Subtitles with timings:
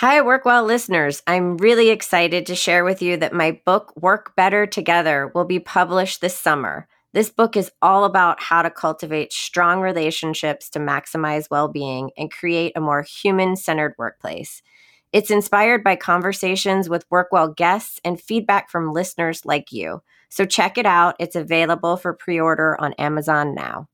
[0.00, 1.24] Hi, Work Well listeners.
[1.26, 5.58] I'm really excited to share with you that my book, Work Better Together, will be
[5.58, 6.86] published this summer.
[7.14, 12.30] This book is all about how to cultivate strong relationships to maximize well being and
[12.30, 14.62] create a more human centered workplace.
[15.12, 20.00] It's inspired by conversations with WorkWell guests and feedback from listeners like you.
[20.28, 21.16] So check it out.
[21.18, 23.88] It's available for pre order on Amazon now.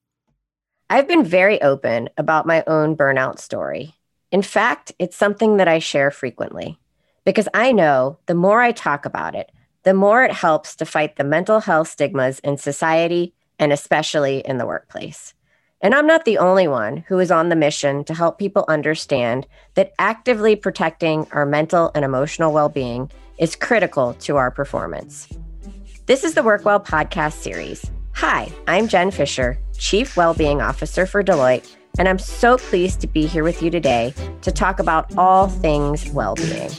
[0.91, 3.95] I've been very open about my own burnout story.
[4.35, 6.77] In fact, it's something that I share frequently
[7.25, 9.53] because I know the more I talk about it,
[9.85, 14.59] the more it helps to fight the mental health stigmas in society and especially in
[14.59, 15.35] the workplace.
[15.81, 19.47] And I'm not the only one who is on the mission to help people understand
[19.75, 25.29] that actively protecting our mental and emotional well being is critical to our performance.
[26.07, 27.89] This is the WorkWell podcast series.
[28.15, 33.27] Hi, I'm Jen Fisher, Chief Wellbeing Officer for Deloitte and I'm so pleased to be
[33.27, 36.71] here with you today to talk about all things well being.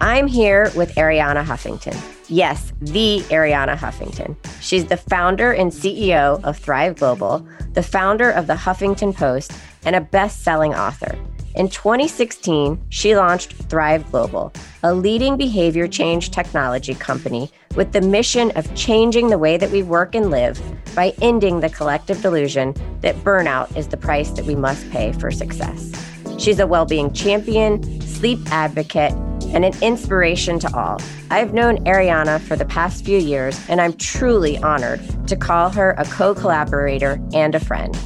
[0.00, 1.98] I'm here with Arianna Huffington.
[2.28, 4.36] Yes, the Arianna Huffington.
[4.60, 9.52] She's the founder and CEO of Thrive Global, the founder of the Huffington Post,
[9.84, 11.18] and a best selling author.
[11.54, 14.52] In 2016, she launched Thrive Global,
[14.82, 19.84] a leading behavior change technology company with the mission of changing the way that we
[19.84, 20.60] work and live
[20.96, 25.30] by ending the collective delusion that burnout is the price that we must pay for
[25.30, 25.92] success.
[26.38, 29.12] She's a well being champion, sleep advocate,
[29.54, 31.00] and an inspiration to all.
[31.30, 35.92] I've known Arianna for the past few years, and I'm truly honored to call her
[35.98, 37.96] a co collaborator and a friend.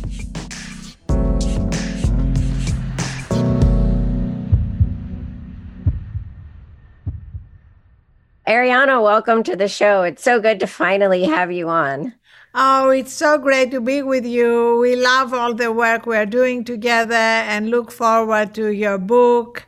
[8.48, 10.04] Arianna, welcome to the show.
[10.04, 12.14] It's so good to finally have you on.
[12.54, 14.78] Oh, it's so great to be with you.
[14.80, 19.66] We love all the work we're doing together and look forward to your book.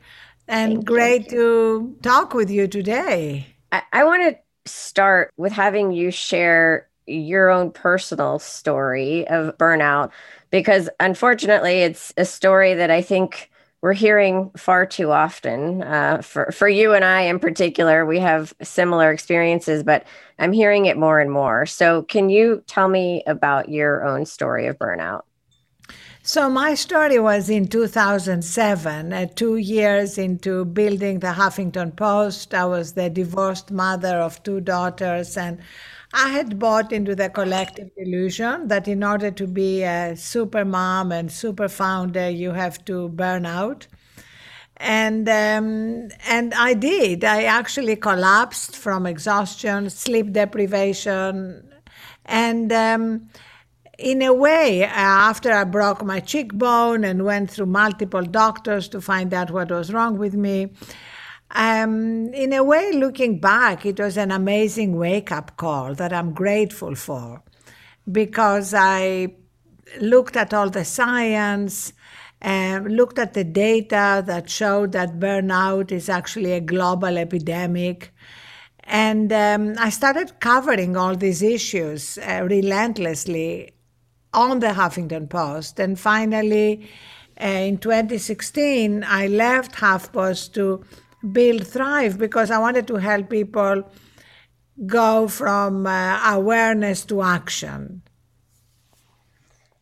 [0.48, 1.31] And Thank great you.
[1.31, 3.48] to talk with you today.
[3.70, 10.10] I, I want to start with having you share your own personal story of burnout
[10.50, 13.50] because unfortunately, it's a story that I think
[13.82, 15.82] we're hearing far too often.
[15.82, 20.06] Uh, for for you and I in particular, we have similar experiences, but
[20.38, 21.66] I'm hearing it more and more.
[21.66, 25.22] So, can you tell me about your own story of burnout?
[26.22, 32.52] So, my story was in 2007, uh, two years into building the Huffington Post.
[32.52, 35.58] I was the divorced mother of two daughters, and
[36.12, 41.12] I had bought into the collective delusion that in order to be a super mom
[41.12, 43.87] and super founder, you have to burn out.
[44.76, 47.22] And um, and I did.
[47.22, 51.71] I actually collapsed from exhaustion, sleep deprivation,
[52.25, 53.28] and um,
[53.98, 59.34] in a way, after I broke my cheekbone and went through multiple doctors to find
[59.34, 60.72] out what was wrong with me,
[61.53, 66.33] um, in a way, looking back, it was an amazing wake up call that I'm
[66.33, 67.43] grateful for
[68.11, 69.34] because I
[70.00, 71.93] looked at all the science
[72.41, 78.15] and looked at the data that showed that burnout is actually a global epidemic.
[78.84, 83.72] And um, I started covering all these issues uh, relentlessly
[84.33, 85.78] on the Huffington Post.
[85.81, 86.89] And finally,
[87.41, 90.84] uh, in 2016, I left HuffPost to
[91.32, 93.84] build Thrive because I wanted to help people
[94.86, 98.03] go from uh, awareness to action.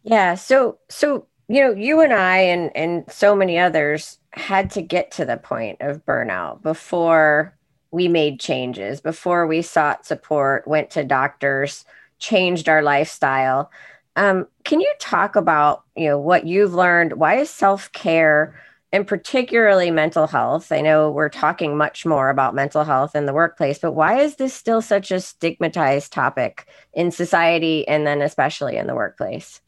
[0.02, 4.82] Yeah, so so you know, you and I and and so many others had to
[4.82, 7.56] get to the point of burnout before
[7.90, 11.84] we made changes, before we sought support, went to doctors,
[12.18, 13.70] changed our lifestyle.
[14.16, 17.14] Um, can you talk about you know what you've learned?
[17.14, 18.54] Why is self care
[18.92, 20.72] and particularly mental health.
[20.72, 24.36] I know we're talking much more about mental health in the workplace, but why is
[24.36, 29.60] this still such a stigmatized topic in society and then especially in the workplace?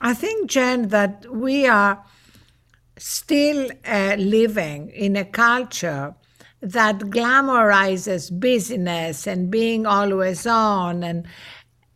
[0.00, 2.04] I think, Jen, that we are
[2.98, 6.14] still uh, living in a culture
[6.60, 11.26] that glamorizes business and being always on and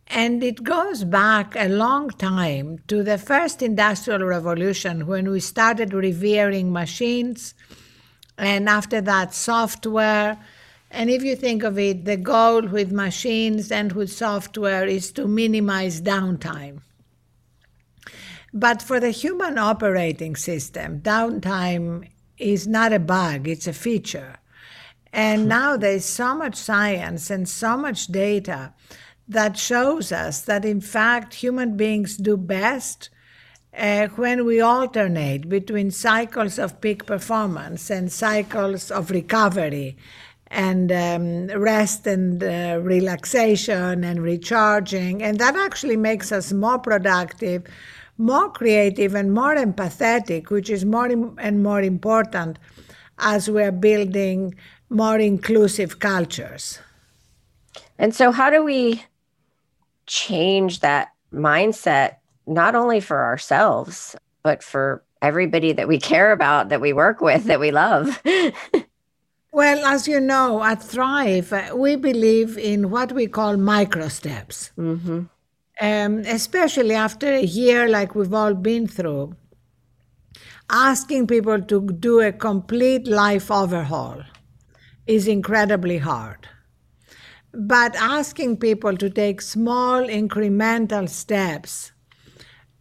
[0.09, 5.93] and it goes back a long time to the first industrial revolution when we started
[5.93, 7.53] revering machines,
[8.37, 10.37] and after that, software.
[10.89, 15.27] And if you think of it, the goal with machines and with software is to
[15.27, 16.81] minimize downtime.
[18.51, 22.09] But for the human operating system, downtime
[22.39, 24.37] is not a bug, it's a feature.
[25.13, 25.47] And hmm.
[25.49, 28.73] now there's so much science and so much data
[29.29, 33.09] that shows us that in fact human beings do best
[33.77, 39.95] uh, when we alternate between cycles of peak performance and cycles of recovery
[40.47, 45.21] and um, rest and uh, relaxation and recharging.
[45.21, 47.63] And that actually makes us more productive,
[48.17, 51.05] more creative, and more empathetic, which is more
[51.37, 52.57] and more important
[53.19, 54.55] as we're building
[54.89, 56.79] more inclusive cultures.
[57.99, 59.03] And so, how do we
[60.09, 62.15] change that mindset,
[62.47, 67.45] not only for ourselves, but for everybody that we care about, that we work with,
[67.45, 68.21] that we love?
[69.51, 74.71] well, as you know, at Thrive, uh, we believe in what we call micro steps.
[74.77, 75.21] Mm-hmm.
[75.81, 79.35] Um, especially after a year like we've all been through,
[80.69, 84.21] asking people to do a complete life overhaul
[85.07, 86.49] is incredibly hard.
[87.53, 91.91] But asking people to take small incremental steps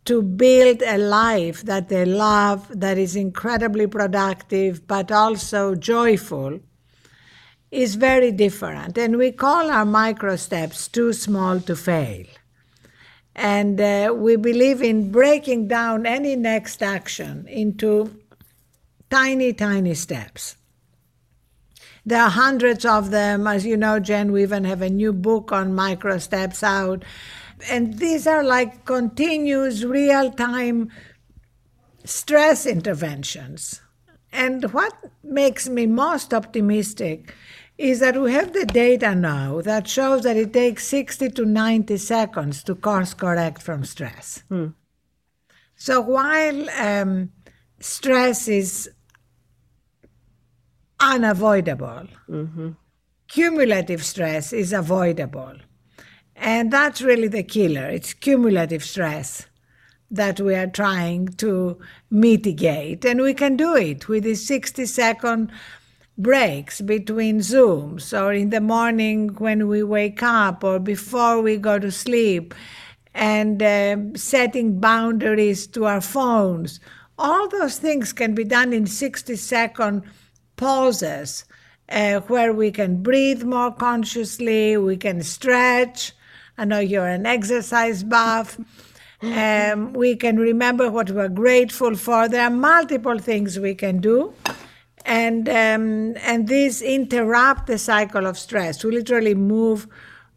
[0.05, 6.61] to build a life that they love, that is incredibly productive, but also joyful,
[7.71, 8.97] is very different.
[8.97, 12.27] And we call our micro steps too small to fail.
[13.35, 18.19] And uh, we believe in breaking down any next action into
[19.11, 20.58] tiny, tiny steps.
[22.09, 23.47] There are hundreds of them.
[23.47, 27.05] As you know, Jen, we even have a new book on micro steps out.
[27.71, 30.91] And these are like continuous real time
[32.05, 33.83] stress interventions.
[34.33, 37.35] And what makes me most optimistic
[37.77, 41.99] is that we have the data now that shows that it takes 60 to 90
[41.99, 44.45] seconds to course correct from stress.
[44.49, 44.69] Hmm.
[45.77, 47.33] So while um,
[47.81, 48.91] stress is
[51.01, 52.07] unavoidable.
[52.29, 52.71] Mm-hmm.
[53.29, 55.57] Cumulative stress is avoidable.
[56.35, 57.87] And that's really the killer.
[57.87, 59.47] It's cumulative stress
[60.11, 61.79] that we are trying to
[62.11, 63.05] mitigate.
[63.05, 65.53] And we can do it with these 60 second
[66.17, 71.79] breaks between Zooms or in the morning when we wake up or before we go
[71.79, 72.55] to sleep
[73.15, 76.81] and uh, setting boundaries to our phones.
[77.19, 80.03] All those things can be done in 60 second
[80.59, 81.47] pauses
[81.89, 86.13] uh, where we can breathe more consciously, we can stretch.
[86.59, 88.59] I know you're an exercise buff.
[89.23, 92.29] Um, we can remember what we're grateful for.
[92.29, 94.35] There are multiple things we can do.
[95.05, 98.85] And, um, and these interrupt the cycle of stress.
[98.85, 99.89] We literally move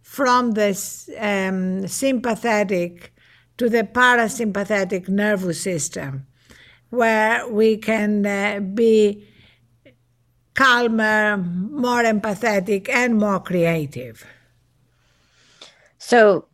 [0.01, 0.69] from the
[1.19, 3.13] um, sympathetic
[3.57, 6.25] to the parasympathetic nervous system,
[6.89, 9.27] where we can uh, be
[10.61, 14.25] calmer, more empathetic, and more creative.
[15.97, 16.45] So,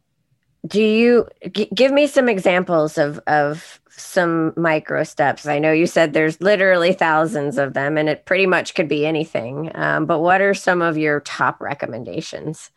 [0.65, 5.45] do you g- give me some examples of of some micro steps?
[5.45, 9.05] I know you said there's literally thousands of them, and it pretty much could be
[9.05, 9.71] anything.
[9.75, 12.71] Um, but what are some of your top recommendations?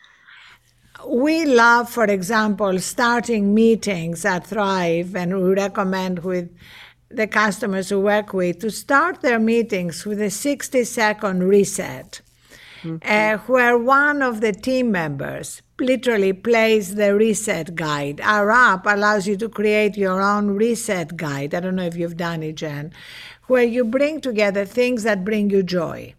[1.07, 6.51] We love, for example, starting meetings at Thrive, and we recommend with
[7.11, 12.21] the customers we work with to start their meetings with a 60 second reset,
[12.83, 12.97] mm-hmm.
[13.05, 18.21] uh, where one of the team members literally plays the reset guide.
[18.23, 21.55] Our app allows you to create your own reset guide.
[21.55, 22.93] I don't know if you've done it, Jen,
[23.49, 26.15] where you bring together things that bring you joy.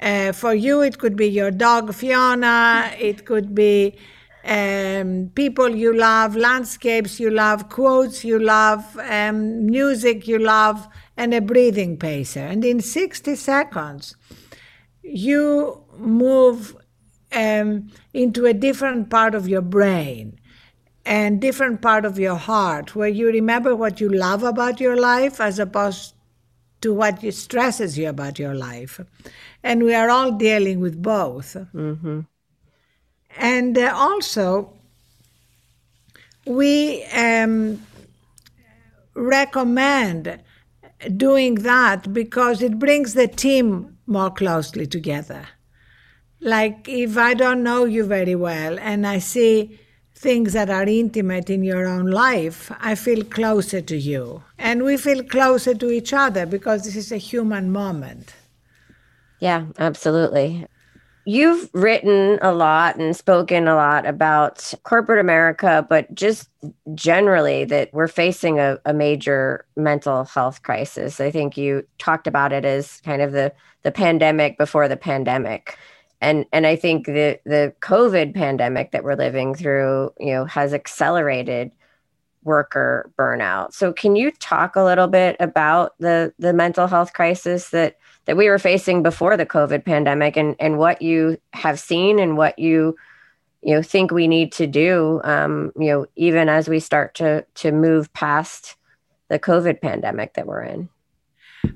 [0.00, 3.96] Uh, for you, it could be your dog Fiona, it could be
[4.44, 11.34] um, people you love, landscapes you love, quotes you love, um, music you love, and
[11.34, 12.40] a breathing pacer.
[12.40, 14.16] And in 60 seconds,
[15.02, 16.76] you move
[17.32, 20.38] um, into a different part of your brain
[21.04, 25.40] and different part of your heart where you remember what you love about your life
[25.40, 26.14] as opposed
[26.80, 29.00] to what stresses you about your life.
[29.62, 31.54] And we are all dealing with both.
[31.74, 32.20] Mm-hmm.
[33.38, 34.72] And uh, also,
[36.44, 37.80] we um,
[39.14, 40.40] recommend
[41.16, 45.46] doing that because it brings the team more closely together.
[46.40, 49.78] Like if I don't know you very well and I see
[50.14, 54.42] things that are intimate in your own life, I feel closer to you.
[54.58, 58.34] And we feel closer to each other because this is a human moment.
[59.38, 60.66] Yeah, absolutely.
[61.28, 66.48] You've written a lot and spoken a lot about corporate America, but just
[66.94, 71.20] generally that we're facing a, a, major mental health crisis.
[71.20, 75.76] I think you talked about it as kind of the the pandemic before the pandemic.
[76.22, 80.72] And and I think the the COVID pandemic that we're living through, you know, has
[80.72, 81.72] accelerated
[82.42, 83.74] worker burnout.
[83.74, 88.36] So can you talk a little bit about the the mental health crisis that that
[88.36, 92.58] we were facing before the COVID pandemic and and what you have seen and what
[92.58, 92.94] you
[93.62, 97.44] you know think we need to do um, you know even as we start to
[97.54, 98.76] to move past
[99.28, 100.88] the COVID pandemic that we're in.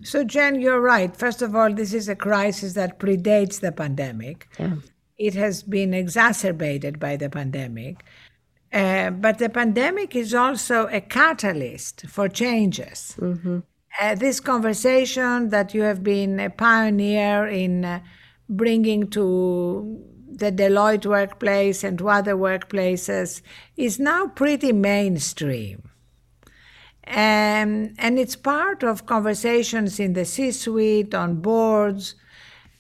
[0.05, 1.15] So, Jen, you're right.
[1.15, 4.49] First of all, this is a crisis that predates the pandemic.
[4.59, 4.77] Yeah.
[5.19, 8.05] It has been exacerbated by the pandemic.
[8.73, 13.17] Uh, but the pandemic is also a catalyst for changes.
[13.19, 13.59] Mm-hmm.
[14.01, 18.01] Uh, this conversation that you have been a pioneer in uh,
[18.49, 23.43] bringing to the Deloitte workplace and to other workplaces
[23.77, 25.91] is now pretty mainstream.
[27.07, 32.15] Um, and it's part of conversations in the C suite, on boards.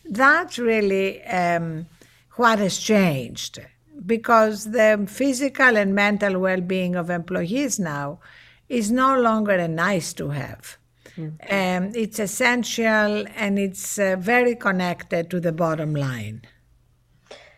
[0.04, 1.86] That's really um,
[2.36, 3.60] what has changed
[4.06, 8.20] because the physical and mental well being of employees now
[8.68, 10.78] is no longer a nice to have.
[11.16, 11.86] Mm-hmm.
[11.86, 16.42] Um, it's essential and it's uh, very connected to the bottom line.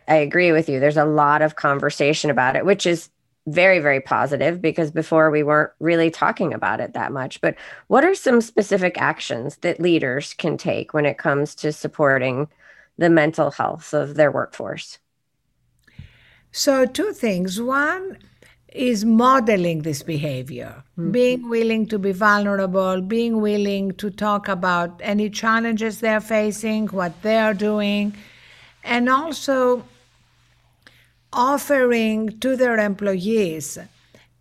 [0.08, 0.80] I agree with you.
[0.80, 3.10] There's a lot of conversation about it, which is
[3.46, 7.40] very, very positive because before we weren't really talking about it that much.
[7.40, 7.56] But
[7.88, 12.48] what are some specific actions that leaders can take when it comes to supporting
[12.96, 14.98] the mental health of their workforce?
[16.52, 17.60] So, two things.
[17.60, 18.18] One
[18.74, 21.12] is modeling this behavior, mm-hmm.
[21.12, 27.22] being willing to be vulnerable, being willing to talk about any challenges they're facing, what
[27.22, 28.12] they're doing,
[28.82, 29.84] and also
[31.32, 33.78] offering to their employees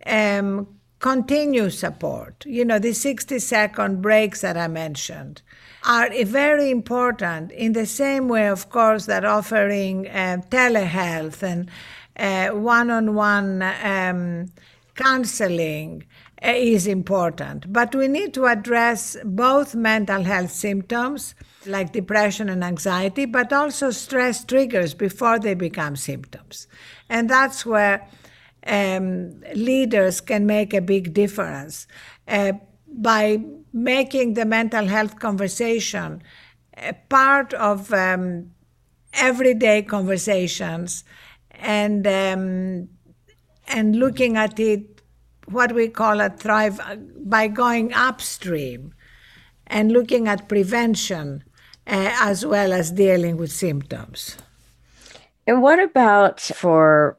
[0.07, 0.67] um,
[0.99, 2.43] continuous support.
[2.45, 5.41] You know, the 60 second breaks that I mentioned
[5.85, 11.69] are very important in the same way, of course, that offering uh, telehealth and
[12.15, 14.51] one on one
[14.95, 16.03] counseling
[16.43, 17.71] uh, is important.
[17.71, 23.91] But we need to address both mental health symptoms like depression and anxiety, but also
[23.91, 26.67] stress triggers before they become symptoms.
[27.09, 28.07] And that's where
[28.67, 31.87] um, leaders can make a big difference
[32.27, 32.53] uh,
[32.87, 33.41] by
[33.71, 36.21] making the mental health conversation
[36.77, 38.51] a part of um,
[39.13, 41.03] everyday conversations
[41.53, 42.89] and um,
[43.67, 45.01] and looking at it
[45.47, 46.79] what we call a thrive
[47.25, 48.93] by going upstream
[49.67, 51.43] and looking at prevention
[51.87, 54.37] uh, as well as dealing with symptoms.
[55.45, 57.17] And what about for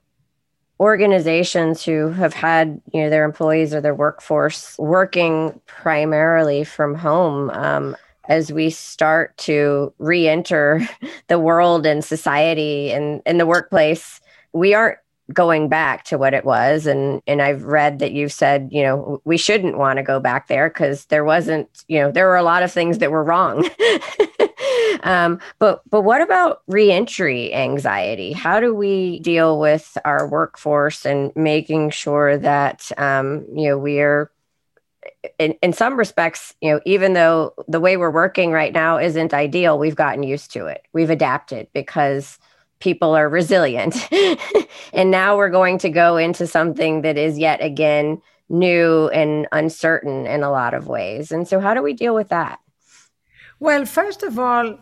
[0.81, 7.50] organizations who have had you know their employees or their workforce working primarily from home
[7.50, 7.97] um,
[8.29, 10.81] as we start to re-enter
[11.29, 14.21] the world and society and in the workplace
[14.55, 14.99] we aren't
[15.33, 16.87] going back to what it was.
[16.87, 20.49] And and I've read that you've said you know we shouldn't want to go back
[20.49, 23.69] there because there wasn't you know there were a lot of things that were wrong.
[25.03, 28.33] Um, but but what about reentry anxiety?
[28.33, 34.01] How do we deal with our workforce and making sure that um, you know we
[34.01, 34.31] are
[35.39, 39.35] in, in some respects, you know, even though the way we're working right now isn't
[39.35, 40.83] ideal, we've gotten used to it.
[40.95, 42.39] We've adapted because
[42.85, 43.97] people are resilient.
[44.93, 50.26] and now we're going to go into something that is yet again new and uncertain
[50.26, 51.33] in a lot of ways.
[51.33, 52.61] And so, how do we deal with that?
[53.59, 54.79] Well, first of all,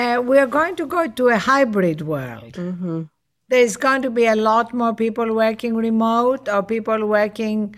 [0.00, 2.54] uh, we are going to go to a hybrid world.
[2.54, 3.02] Mm-hmm.
[3.48, 7.76] There's going to be a lot more people working remote or people working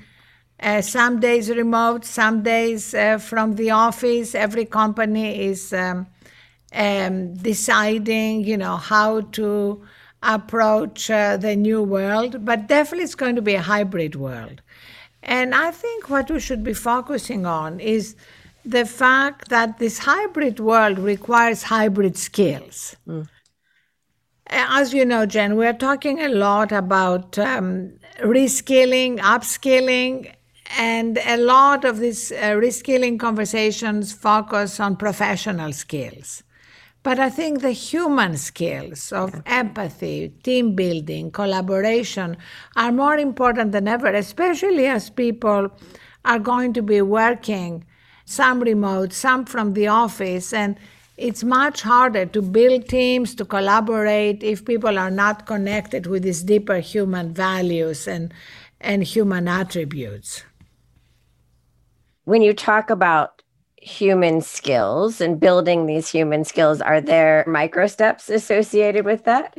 [0.61, 4.35] uh, some days remote, some days uh, from the office.
[4.35, 6.07] Every company is um,
[6.73, 9.83] um, deciding, you know, how to
[10.23, 14.63] approach uh, the new world, but definitely it's going to be a hybrid world.
[15.23, 18.17] And I think what we should be focusing on is
[18.65, 22.97] the fact that this hybrid world requires hybrid skills.
[23.07, 23.29] Mm.
[24.49, 30.33] As you know, Jen, we're talking a lot about um, reskilling, upskilling,
[30.79, 36.43] and a lot of these uh, reskilling conversations focus on professional skills.
[37.07, 42.37] But I think the human skills of empathy, team building, collaboration
[42.75, 45.71] are more important than ever, especially as people
[46.25, 47.85] are going to be working
[48.25, 50.53] some remote, some from the office.
[50.53, 50.75] And
[51.17, 56.43] it's much harder to build teams, to collaborate if people are not connected with these
[56.43, 58.35] deeper human values and,
[58.81, 60.43] and human attributes.
[62.25, 63.36] When you talk about
[63.87, 69.57] human skills and building these human skills are there micro steps associated with that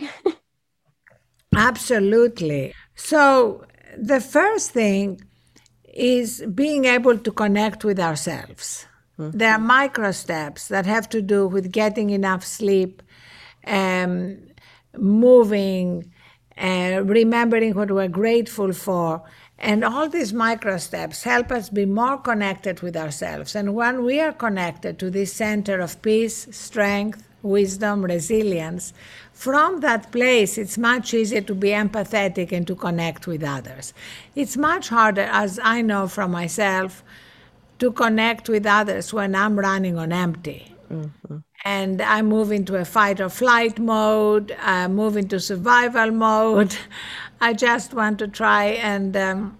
[1.55, 3.63] absolutely so
[3.97, 5.21] the first thing
[5.97, 8.85] is being able to connect with ourselves.
[9.17, 9.37] Mm-hmm.
[9.37, 13.01] There are micro steps that have to do with getting enough sleep,
[13.65, 14.37] um,
[14.95, 16.11] moving,
[16.55, 19.23] uh, remembering what we're grateful for.
[19.59, 23.55] And all these micro steps help us be more connected with ourselves.
[23.55, 28.93] And when we are connected to this center of peace, strength, wisdom, resilience,
[29.33, 33.93] from that place, it's much easier to be empathetic and to connect with others.
[34.35, 37.03] It's much harder, as I know from myself,
[37.79, 40.73] to connect with others when I'm running on empty.
[40.91, 41.37] Mm-hmm.
[41.65, 46.75] And I move into a fight or flight mode, I move into survival mode.
[47.39, 49.59] I just want to try and um,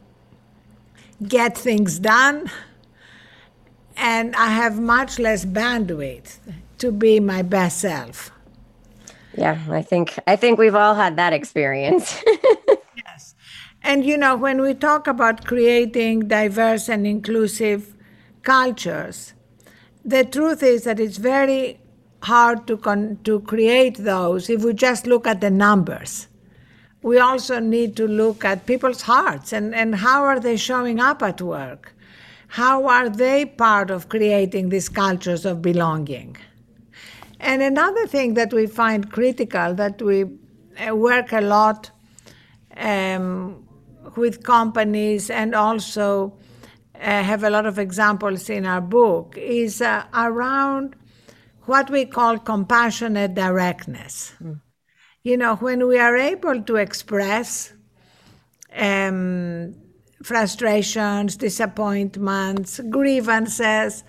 [1.27, 2.49] get things done.
[3.95, 6.37] And I have much less bandwidth
[6.79, 8.31] to be my best self.
[9.35, 12.23] Yeah, I think I think we've all had that experience.
[12.95, 13.35] yes.
[13.83, 17.93] And you know, when we talk about creating diverse and inclusive
[18.41, 19.33] cultures,
[20.03, 21.79] the truth is that it's very
[22.23, 26.27] hard to con- to create those if we just look at the numbers.
[27.07, 31.23] We also need to look at people's hearts and, and how are they showing up
[31.23, 31.93] at work?
[32.49, 36.35] How are they part of creating these cultures of belonging?
[37.39, 41.91] And another thing that we find critical that we uh, work a lot
[42.75, 43.65] um,
[44.17, 46.37] with companies and also
[46.95, 50.93] uh, have a lot of examples in our book is uh, around
[51.67, 54.33] what we call compassionate directness.
[54.43, 54.59] Mm.
[55.27, 57.73] You know, when we are able to express
[58.73, 59.75] um,
[60.23, 64.05] frustrations, disappointments, grievances,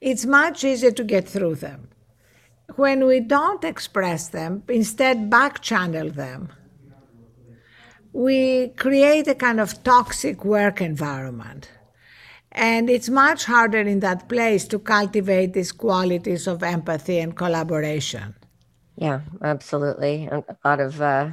[0.00, 1.88] it's much easier to get through them
[2.74, 6.48] when we don't express them, instead back channel them,
[8.12, 11.70] we create a kind of toxic work environment.
[12.50, 18.34] And it's much harder in that place to cultivate these qualities of empathy and collaboration.
[18.98, 20.26] Yeah, absolutely.
[20.26, 21.30] A lot of uh,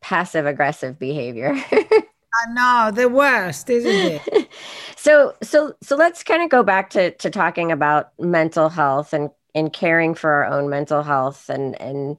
[0.00, 1.52] passive aggressive behavior.
[1.72, 4.48] I know the worst, isn't it?
[4.96, 9.30] so, so, so let's kind of go back to to talking about mental health and
[9.54, 12.16] and caring for our own mental health and and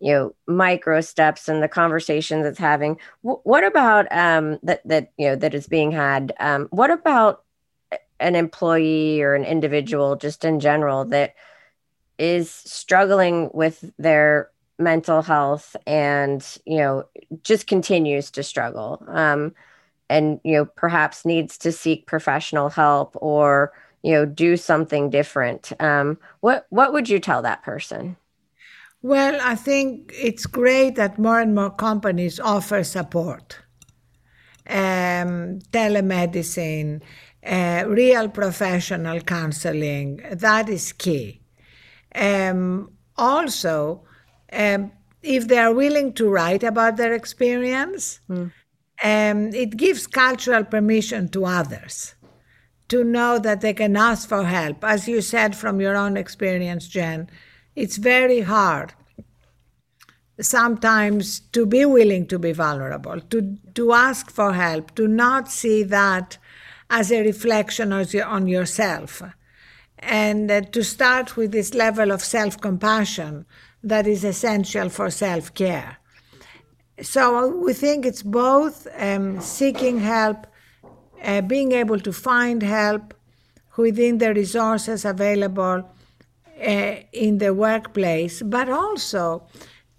[0.00, 5.10] you know micro steps and the conversations it's having w- what about um that that
[5.18, 7.42] you know that is being had um what about
[8.20, 11.34] an employee or an individual just in general that
[12.18, 17.04] is struggling with their mental health and you know
[17.42, 19.52] just continues to struggle um
[20.08, 25.72] and you know perhaps needs to seek professional help or you know do something different.
[25.80, 28.16] Um, what what would you tell that person?
[29.02, 33.58] Well i think it's great that more and more companies offer support
[34.68, 37.00] um, telemedicine
[37.46, 40.20] uh, real professional counseling.
[40.32, 41.40] That is key
[42.14, 44.02] um, also
[44.52, 44.90] um,
[45.22, 48.50] if they are willing to write about their experience mm.
[49.02, 52.14] it gives cultural permission to others
[52.88, 54.82] to know that they can ask for help.
[54.82, 57.28] As you said from your own experience, Jen,
[57.76, 58.94] it's very hard
[60.40, 65.82] sometimes to be willing to be vulnerable, to, to ask for help, to not see
[65.82, 66.38] that
[66.90, 69.22] as a reflection on yourself,
[70.00, 73.46] and uh, to start with this level of self compassion
[73.82, 75.98] that is essential for self care.
[77.00, 80.46] So we think it's both um, seeking help
[81.22, 83.14] uh, being able to find help
[83.76, 85.88] within the resources available
[86.60, 89.46] uh, in the workplace, but also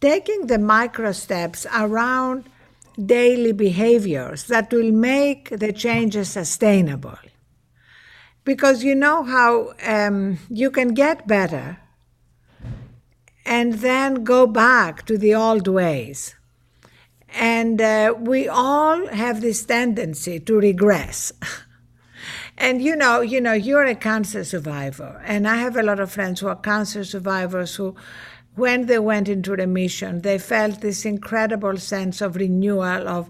[0.01, 2.49] taking the micro steps around
[3.05, 7.17] daily behaviors that will make the changes sustainable.
[8.49, 11.77] Because you know how um, you can get better
[13.45, 16.33] and then go back to the old ways.
[17.35, 21.31] And uh, we all have this tendency to regress.
[22.57, 26.11] and you know, you know, you're a cancer survivor, and I have a lot of
[26.11, 27.95] friends who are cancer survivors who,
[28.55, 33.29] when they went into remission, they felt this incredible sense of renewal, of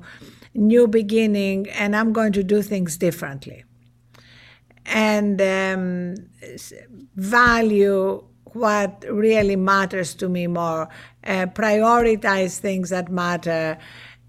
[0.53, 3.65] new beginning, and I'm going to do things differently.
[4.89, 6.15] And um,
[7.15, 8.23] value
[8.53, 10.89] what really matters to me more,
[11.23, 13.77] uh, prioritize things that matter,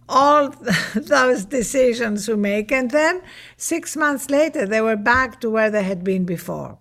[0.09, 0.51] all
[0.95, 2.73] those decisions we make.
[2.73, 3.23] And then
[3.57, 6.79] six months later, they were back to where they had been before.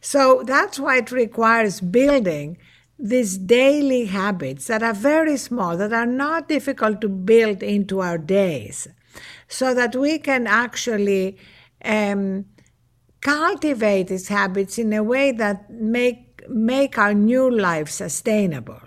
[0.00, 2.58] So that's why it requires building
[2.98, 8.18] these daily habits that are very small, that are not difficult to build into our
[8.18, 8.88] days,
[9.48, 11.38] so that we can actually
[11.84, 12.44] um,
[13.20, 18.80] cultivate these habits in a way that make make our new life sustainable.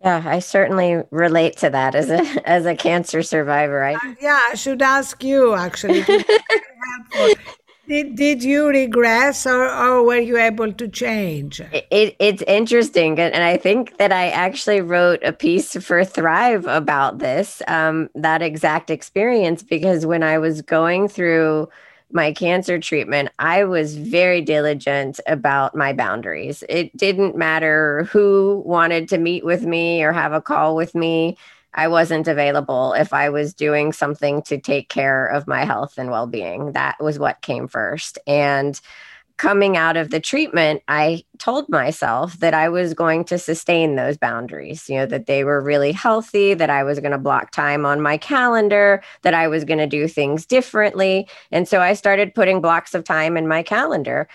[0.00, 3.82] Yeah, I certainly relate to that as a as a cancer survivor.
[3.84, 6.04] I uh, yeah, I should ask you actually.
[7.86, 11.60] Did, did you regress or, or were you able to change?
[11.60, 13.18] It, it, it's interesting.
[13.18, 18.42] And I think that I actually wrote a piece for Thrive about this, um, that
[18.42, 21.68] exact experience, because when I was going through
[22.14, 26.62] my cancer treatment, I was very diligent about my boundaries.
[26.68, 31.36] It didn't matter who wanted to meet with me or have a call with me.
[31.74, 36.10] I wasn't available if I was doing something to take care of my health and
[36.10, 36.72] well being.
[36.72, 38.18] That was what came first.
[38.28, 38.80] And
[39.36, 44.16] coming out of the treatment, I told myself that I was going to sustain those
[44.16, 47.84] boundaries, you know, that they were really healthy, that I was going to block time
[47.84, 51.28] on my calendar, that I was going to do things differently.
[51.50, 54.28] And so I started putting blocks of time in my calendar.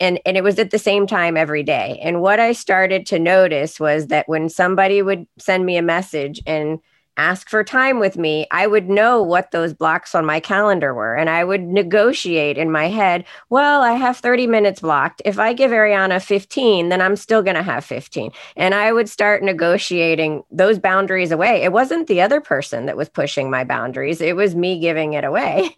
[0.00, 2.00] And, and it was at the same time every day.
[2.02, 6.40] And what I started to notice was that when somebody would send me a message
[6.46, 6.78] and
[7.16, 11.14] ask for time with me, I would know what those blocks on my calendar were.
[11.14, 15.20] And I would negotiate in my head, well, I have 30 minutes blocked.
[15.24, 18.30] If I give Arianna 15, then I'm still going to have 15.
[18.56, 21.62] And I would start negotiating those boundaries away.
[21.62, 25.24] It wasn't the other person that was pushing my boundaries, it was me giving it
[25.24, 25.68] away.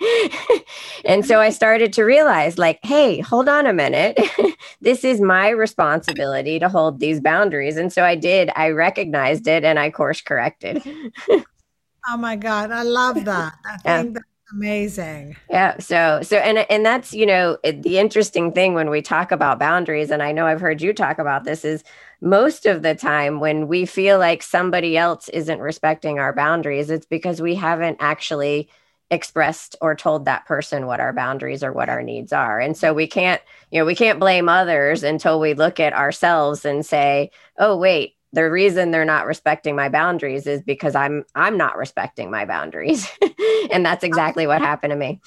[1.05, 4.19] and so I started to realize, like, hey, hold on a minute.
[4.81, 7.77] this is my responsibility to hold these boundaries.
[7.77, 8.51] And so I did.
[8.55, 10.83] I recognized it and I course corrected.
[12.09, 13.55] oh my God, I love that.
[13.65, 14.03] I yeah.
[14.03, 15.37] think that's amazing.
[15.51, 15.79] Yeah.
[15.79, 19.59] So, so, and, and that's, you know, it, the interesting thing when we talk about
[19.59, 21.85] boundaries, and I know I've heard you talk about this, is
[22.21, 27.07] most of the time when we feel like somebody else isn't respecting our boundaries, it's
[27.07, 28.69] because we haven't actually
[29.11, 32.59] expressed or told that person what our boundaries or what our needs are.
[32.59, 36.65] And so we can't, you know, we can't blame others until we look at ourselves
[36.65, 41.57] and say, oh, wait, the reason they're not respecting my boundaries is because I'm I'm
[41.57, 43.09] not respecting my boundaries.
[43.73, 45.21] and that's exactly what happened to me.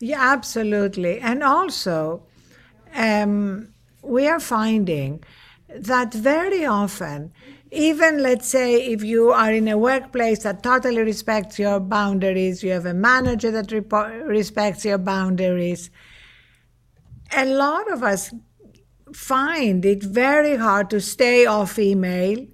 [0.00, 1.20] Yeah, absolutely.
[1.20, 2.22] And also
[2.94, 3.68] um,
[4.02, 5.22] we are finding
[5.68, 7.32] that very often
[7.72, 12.70] even let's say if you are in a workplace that totally respects your boundaries, you
[12.70, 13.72] have a manager that
[14.26, 15.90] respects your boundaries,
[17.34, 18.30] a lot of us
[19.12, 22.46] find it very hard to stay off email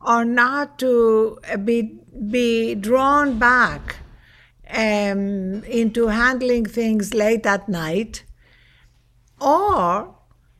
[0.00, 1.98] or not to be,
[2.30, 3.96] be drawn back
[4.70, 8.24] um, into handling things late at night
[9.40, 10.14] or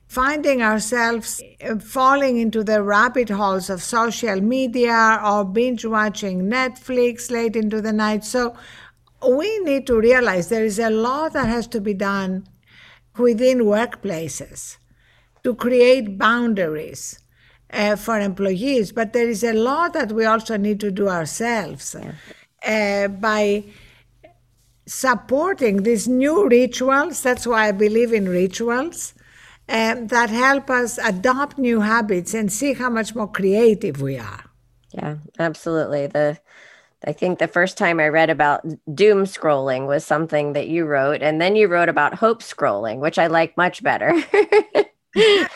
[0.09, 7.31] finding ourselves uh, falling into the rabbit holes of social media or binge watching Netflix
[7.31, 8.25] late into the night.
[8.25, 8.57] So
[9.27, 12.49] we need to realize there is a lot that has to be done
[13.17, 14.79] within workplaces
[15.45, 17.21] to create boundaries
[17.73, 21.97] uh, for employees, but there is a lot that we also need to do ourselves
[22.67, 23.65] uh, by
[24.87, 27.23] supporting these new rituals.
[27.23, 29.15] That's why I believe in rituals
[29.69, 34.45] um, that help us adopt new habits and see how much more creative we are.
[34.93, 36.09] Yeah, absolutely.
[36.09, 36.39] The
[37.03, 38.63] I think the first time I read about
[38.95, 43.19] doom scrolling was something that you wrote, and then you wrote about hope scrolling, which
[43.19, 44.13] I like much better.
[45.15, 45.51] yes,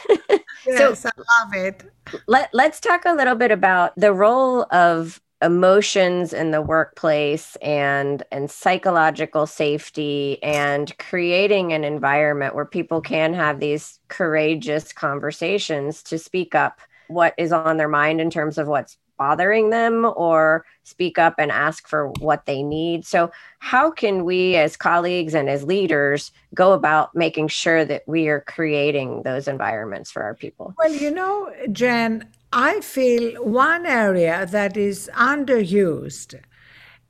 [0.76, 1.84] so, I love it.
[2.26, 8.22] Let, let's talk a little bit about the role of emotions in the workplace and
[8.32, 16.18] and psychological safety and creating an environment where people can have these courageous conversations to
[16.18, 21.18] speak up what is on their mind in terms of what's bothering them or speak
[21.18, 23.05] up and ask for what they need.
[23.07, 28.29] So, how can we, as colleagues and as leaders, go about making sure that we
[28.29, 30.74] are creating those environments for our people?
[30.79, 36.40] Well, you know, Jen, I feel one area that is underused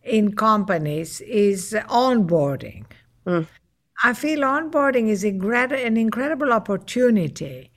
[0.03, 2.85] in companies is onboarding.
[3.27, 3.47] Mm.
[4.03, 7.71] I feel onboarding is an incredible opportunity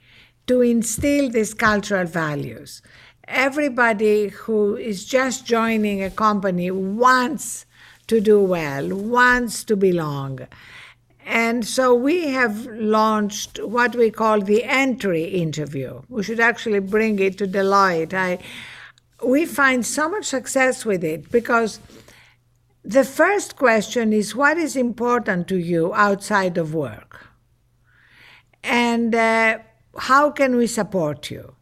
[0.48, 2.82] to instill these cultural values
[3.28, 7.66] everybody who is just joining a company wants
[8.08, 10.48] to do well, wants to belong.
[11.26, 16.02] And so we have launched what we call the entry interview.
[16.08, 18.13] We should actually bring it to Deloitte.
[18.13, 18.40] I,
[19.26, 21.82] we find so much success with it because
[22.86, 27.28] the first question is what is important to you outside of work?
[28.63, 29.58] And uh,
[29.98, 31.57] how can we support you?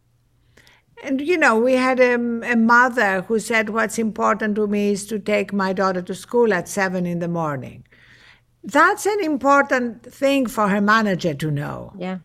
[1.06, 5.06] And you know, we had a, a, mother who said, What's important to me is
[5.06, 7.84] to take my daughter to school at seven in the morning.
[8.64, 11.92] that's an important thing for her manager to know.
[11.96, 12.18] Yeah.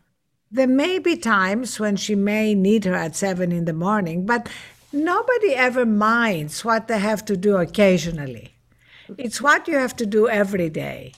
[0.50, 4.50] There may be times when she may need her at seven in the morning, but
[4.92, 8.48] nobody ever minds what they have to do occasionally.
[9.16, 11.14] It's what you have to do every day.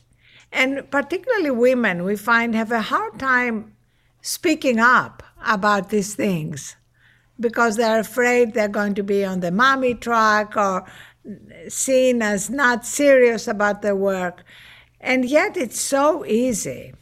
[0.52, 3.74] And particularly women, we find have a hard time
[4.22, 6.76] speaking up about these things
[7.40, 10.86] because they're afraid they're going to be on the mommy track or
[11.68, 14.44] seen as not serious about their work.
[15.00, 16.94] And yet it's so easy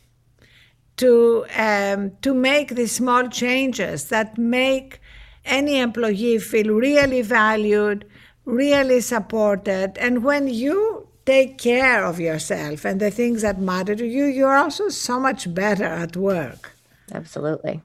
[0.98, 5.00] to, um, to make these small changes that make
[5.46, 8.06] any employee feel really valued,
[8.46, 9.98] really supported.
[9.98, 14.56] And when you take care of yourself and the things that matter to you, you're
[14.56, 16.74] also so much better at work.
[17.12, 17.82] Absolutely.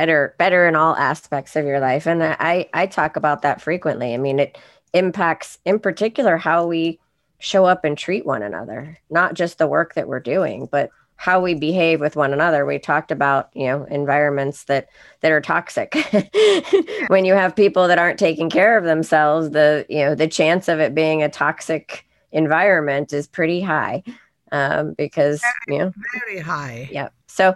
[0.00, 2.06] Better better in all aspects of your life.
[2.06, 4.14] And I I talk about that frequently.
[4.14, 4.56] I mean, it
[4.94, 6.98] impacts in particular how we
[7.38, 11.38] show up and treat one another, not just the work that we're doing, but how
[11.38, 12.64] we behave with one another.
[12.64, 14.88] We talked about, you know, environments that
[15.20, 15.94] that are toxic.
[17.08, 20.66] when you have people that aren't taking care of themselves, the, you know, the chance
[20.66, 24.02] of it being a toxic environment is pretty high.
[24.50, 25.92] Um, because, very, you know,
[26.24, 26.88] very high.
[26.90, 27.10] Yeah.
[27.26, 27.54] So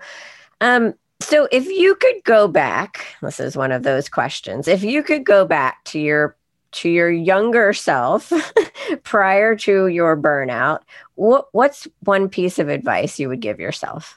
[0.60, 0.92] um
[1.24, 4.68] so if you could go back, this is one of those questions.
[4.68, 6.36] If you could go back to your
[6.72, 8.32] to your younger self
[9.04, 10.80] prior to your burnout,
[11.14, 14.16] what what's one piece of advice you would give yourself?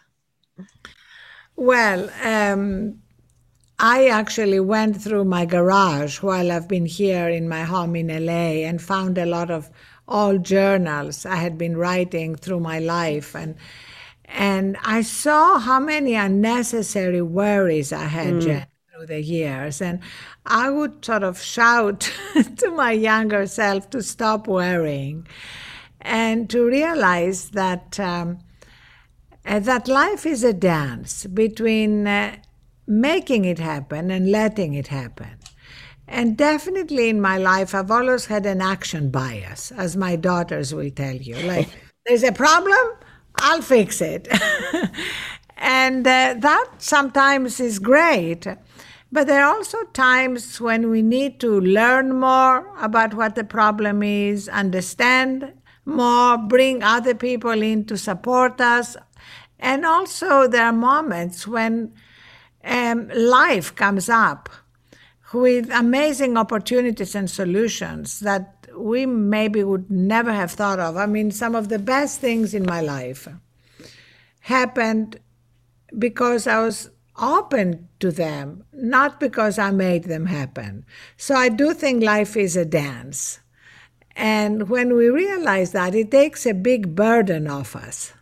[1.56, 3.00] Well, um,
[3.80, 8.66] I actually went through my garage while I've been here in my home in LA
[8.68, 9.70] and found a lot of
[10.08, 13.56] old journals I had been writing through my life and
[14.28, 18.42] and I saw how many unnecessary worries I had, mm.
[18.42, 19.82] Jen, through the years.
[19.82, 20.00] And
[20.46, 22.12] I would sort of shout
[22.58, 25.28] to my younger self to stop worrying
[26.02, 28.40] and to realize that um,
[29.46, 32.36] uh, that life is a dance between uh,
[32.86, 35.38] making it happen and letting it happen.
[36.08, 40.90] And definitely in my life, I've always had an action bias, as my daughters will
[40.92, 41.36] tell you.
[41.48, 41.70] Like,
[42.06, 42.78] there's a problem,
[43.40, 44.28] I'll fix it.
[45.58, 48.48] and uh, that sometimes is great.
[49.12, 54.04] But there are also times when we need to learn more about what the problem
[54.04, 55.54] is, understand
[55.86, 58.98] more, bring other people in to support us.
[59.60, 61.94] And also, there are moments when
[62.66, 64.50] um, life comes up
[65.34, 70.98] with amazing opportunities and solutions that we maybe would never have thought of.
[70.98, 73.28] I mean, some of the best things in my life
[74.42, 75.20] happened
[75.98, 80.86] because I was open to them, not because I made them happen.
[81.18, 83.40] So I do think life is a dance.
[84.16, 88.14] And when we realize that, it takes a big burden off us.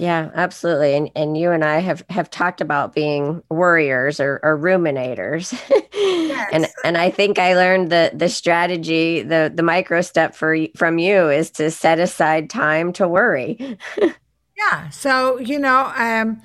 [0.00, 0.94] Yeah, absolutely.
[0.94, 5.52] And and you and I have have talked about being worriers or, or ruminators.
[5.92, 6.48] Yes.
[6.52, 10.98] and and I think I learned the the strategy, the the micro step for from
[10.98, 13.76] you is to set aside time to worry.
[14.56, 14.88] yeah.
[14.88, 16.40] So, you know, um,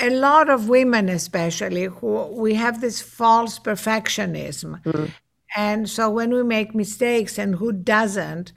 [0.00, 4.82] a lot of women especially who we have this false perfectionism.
[4.82, 5.06] Mm-hmm.
[5.56, 8.52] And so when we make mistakes and who doesn't,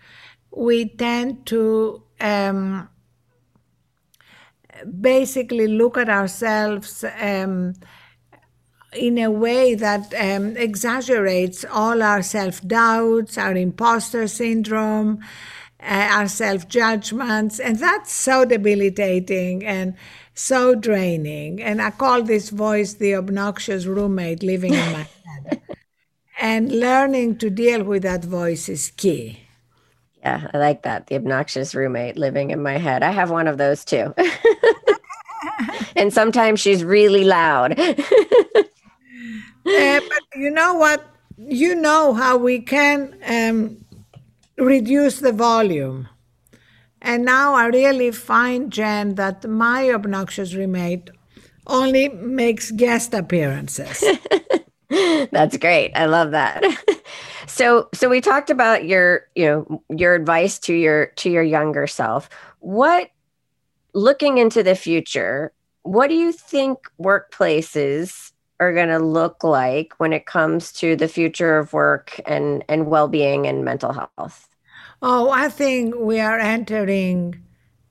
[0.50, 2.90] we tend to um,
[5.00, 7.74] basically look at ourselves um,
[8.96, 15.20] in a way that um, exaggerates all our self doubts, our imposter syndrome,
[15.82, 19.96] uh, our self judgments, and that's so debilitating and
[20.34, 21.62] so draining.
[21.62, 25.08] And I call this voice the obnoxious roommate living in my
[25.50, 25.62] head.
[26.40, 29.40] and learning to deal with that voice is key.
[30.20, 31.08] Yeah, I like that.
[31.08, 33.04] The obnoxious roommate living in my head.
[33.04, 34.14] I have one of those too.
[35.96, 37.80] and sometimes she's really loud.
[37.80, 37.94] uh,
[39.66, 41.04] but you know what?
[41.38, 43.84] You know how we can um,
[44.58, 46.08] reduce the volume.
[47.02, 51.10] And now I really find, Jen, that my obnoxious roommate
[51.68, 54.04] only makes guest appearances.
[55.32, 55.92] That's great.
[55.96, 56.64] I love that.
[57.48, 61.88] so so we talked about your, you know, your advice to your to your younger
[61.88, 62.30] self.
[62.60, 63.10] What
[63.94, 65.52] looking into the future,
[65.84, 71.08] what do you think workplaces are going to look like when it comes to the
[71.08, 74.48] future of work and and well-being and mental health?
[75.02, 77.44] Oh, I think we are entering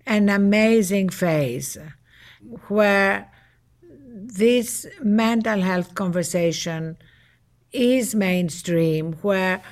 [0.07, 1.77] an amazing phase
[2.69, 3.31] where
[3.83, 6.97] this mental health conversation
[7.73, 9.63] is mainstream, where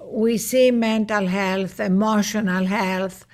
[0.00, 3.26] we see mental health, emotional health,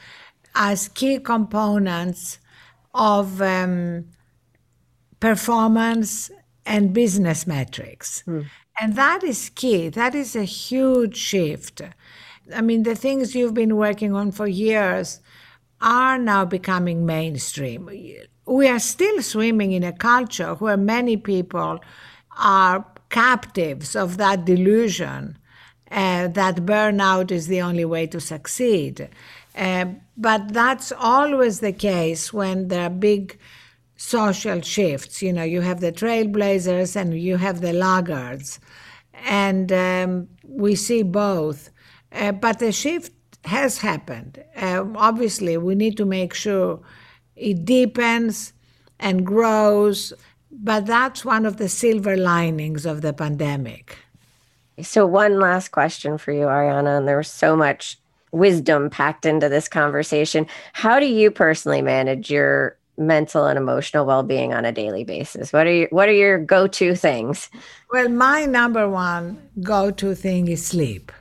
[0.54, 2.38] as key components
[2.94, 4.06] of um,
[5.22, 6.32] performance
[6.66, 8.24] and business metrics.
[8.26, 8.46] Mm.
[8.80, 9.88] And that is key.
[9.88, 11.80] That is a huge shift.
[12.52, 15.20] I mean, the things you've been working on for years
[15.80, 17.88] are now becoming mainstream.
[18.46, 21.78] We are still swimming in a culture where many people
[22.36, 25.38] are captives of that delusion
[25.92, 29.08] uh, that burnout is the only way to succeed.
[29.54, 29.84] Uh,
[30.16, 33.38] but that's always the case when there are big
[34.02, 35.22] social shifts.
[35.22, 38.58] You know, you have the trailblazers and you have the laggards.
[39.26, 41.70] And um, we see both.
[42.10, 43.12] Uh, but the shift
[43.44, 44.42] has happened.
[44.56, 46.80] Uh, obviously, we need to make sure
[47.36, 48.52] it deepens
[48.98, 50.12] and grows.
[50.50, 53.96] But that's one of the silver linings of the pandemic.
[54.82, 57.98] So, one last question for you, Arianna, and there was so much
[58.32, 60.46] wisdom packed into this conversation.
[60.72, 65.52] How do you personally manage your mental and emotional well-being on a daily basis?
[65.52, 67.50] What are your what are your go-to things?
[67.90, 71.12] Well, my number one go-to thing is sleep.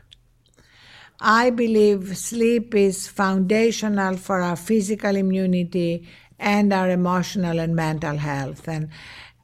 [1.19, 6.07] I believe sleep is foundational for our physical immunity
[6.39, 8.89] and our emotional and mental health and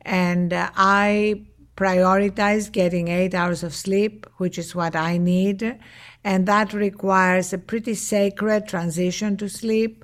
[0.02, 1.44] and uh, I
[1.76, 5.78] prioritize getting 8 hours of sleep, which is what I need,
[6.24, 10.04] and that requires a pretty sacred transition to sleep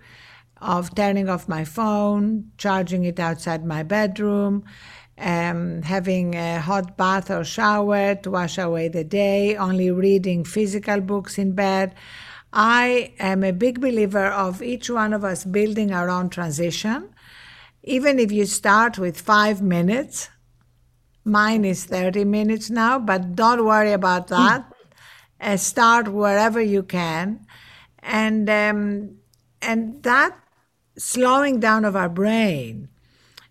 [0.63, 4.63] of turning off my phone, charging it outside my bedroom,
[5.17, 11.02] um, having a hot bath or shower to wash away the day, only reading physical
[11.02, 11.93] books in bed.
[12.54, 17.10] I am a big believer of each one of us building our own transition.
[17.84, 20.30] Even if you start with five minutes,
[21.26, 24.65] mine is 30 minutes now, but don't worry about that.
[25.41, 27.45] uh, start wherever you can.
[27.99, 29.17] And, um,
[29.62, 30.42] and that
[30.97, 32.89] slowing down of our brain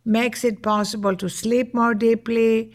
[0.04, 2.74] makes it possible to sleep more deeply,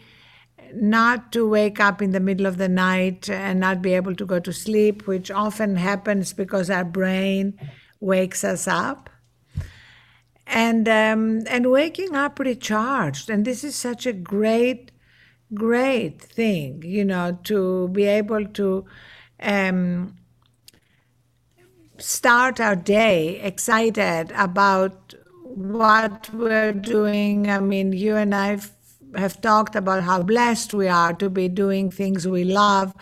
[0.74, 4.26] not to wake up in the middle of the night and not be able to
[4.26, 7.58] go to sleep, which often happens because our brain
[8.00, 9.10] wakes us up.
[10.46, 14.90] And um, and waking up recharged, and this is such a great,
[15.52, 18.86] great thing, you know, to be able to
[19.40, 20.16] um,
[21.98, 27.50] start our day excited about what we're doing.
[27.50, 28.58] I mean, you and I
[29.16, 32.94] have talked about how blessed we are to be doing things we love.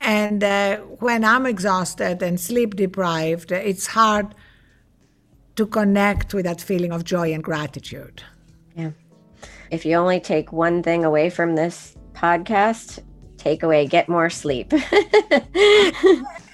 [0.00, 4.34] And uh, when I'm exhausted and sleep deprived, it's hard
[5.56, 8.22] to connect with that feeling of joy and gratitude.
[8.76, 8.90] Yeah.
[9.70, 13.00] If you only take one thing away from this podcast,
[13.36, 14.72] take away get more sleep.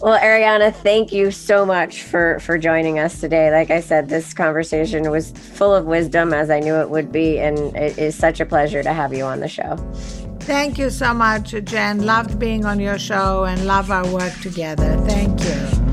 [0.00, 3.50] well, Arianna, thank you so much for for joining us today.
[3.50, 7.38] Like I said, this conversation was full of wisdom, as I knew it would be,
[7.38, 9.76] and it is such a pleasure to have you on the show.
[10.40, 12.04] Thank you so much, Jen.
[12.04, 14.98] Loved being on your show and love our work together.
[15.06, 15.92] Thank you.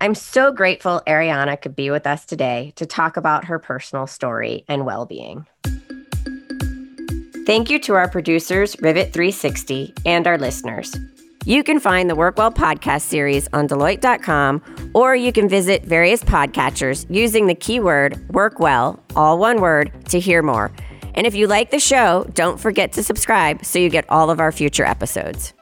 [0.00, 4.64] I'm so grateful Arianna could be with us today to talk about her personal story
[4.68, 5.46] and well being.
[7.46, 10.92] Thank you to our producers, Rivet 360, and our listeners.
[11.44, 16.24] You can find the Work Well podcast series on Deloitte.com, or you can visit various
[16.24, 20.72] podcatchers using the keyword Work Well, all one word, to hear more.
[21.14, 24.40] And if you like the show, don't forget to subscribe so you get all of
[24.40, 25.54] our future episodes.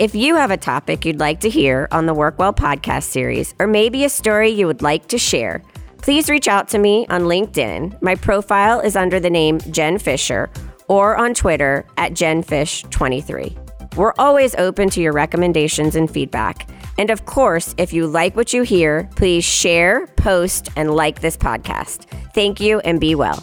[0.00, 3.54] If you have a topic you'd like to hear on the Work Well podcast series,
[3.60, 5.62] or maybe a story you would like to share,
[5.98, 8.02] please reach out to me on LinkedIn.
[8.02, 10.50] My profile is under the name Jen Fisher
[10.88, 13.96] or on Twitter at JenFish23.
[13.96, 16.68] We're always open to your recommendations and feedback.
[16.98, 21.36] And of course, if you like what you hear, please share, post, and like this
[21.36, 22.04] podcast.
[22.34, 23.42] Thank you and be well.